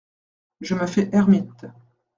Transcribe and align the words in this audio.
Je 0.61 0.73
me 0.73 0.87
fais 0.87 1.11
ermite. 1.13 1.67